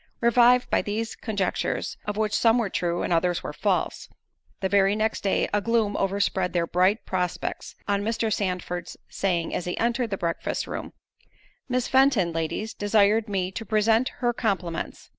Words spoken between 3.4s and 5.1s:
false; the very